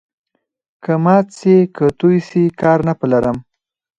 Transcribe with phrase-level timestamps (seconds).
[0.83, 3.37] که مات سي که توی سي، کار نه په لرم.